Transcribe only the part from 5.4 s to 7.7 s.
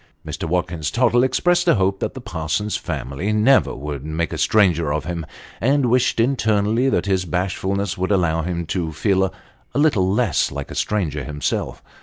and wished internally that his bash